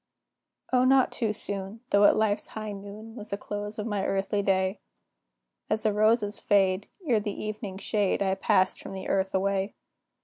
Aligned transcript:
O, 0.73 0.83
not 0.83 1.11
too 1.11 1.31
soon, 1.31 1.81
though 1.91 2.05
at 2.05 2.15
life's 2.15 2.47
high 2.57 2.71
noon, 2.71 3.13
Was 3.15 3.29
the 3.29 3.37
close 3.37 3.77
of 3.77 3.85
my 3.85 4.03
earthly 4.03 4.41
day; 4.41 4.79
As 5.69 5.83
the 5.83 5.93
roses 5.93 6.39
fade, 6.39 6.87
ere 7.05 7.19
the 7.19 7.39
evening 7.39 7.77
shade, 7.77 8.23
I 8.23 8.33
passed 8.33 8.79
from 8.81 8.93
the 8.93 9.07
earth 9.07 9.35
away. 9.35 9.75